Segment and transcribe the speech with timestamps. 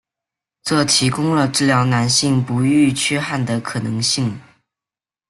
[0.63, 4.39] 这提供了治疗男性不育缺憾的可能性。